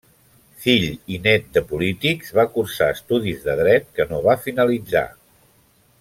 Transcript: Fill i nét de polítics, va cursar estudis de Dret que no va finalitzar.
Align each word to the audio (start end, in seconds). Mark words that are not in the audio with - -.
Fill 0.61 0.85
i 1.05 1.17
nét 1.25 1.43
de 1.57 1.61
polítics, 1.73 2.31
va 2.39 2.45
cursar 2.55 2.89
estudis 2.97 3.43
de 3.47 3.55
Dret 3.63 3.93
que 3.99 4.07
no 4.13 4.23
va 4.29 4.39
finalitzar. 4.47 5.07